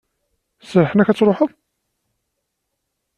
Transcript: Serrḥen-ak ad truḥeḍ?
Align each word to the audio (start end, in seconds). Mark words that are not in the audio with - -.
Serrḥen-ak 0.69 1.07
ad 1.09 1.17
truḥeḍ? 1.17 1.51